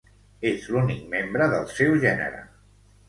És 0.51 0.63
l'únic 0.75 1.03
membre 1.13 1.49
del 1.53 1.69
seu 1.81 1.95
gènere. 2.07 2.43